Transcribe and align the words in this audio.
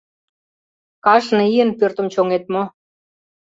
Кажне 1.05 1.43
ийын 1.53 1.71
пӧртым 1.79 2.07
чоҥет 2.13 2.43
мо? 2.53 2.63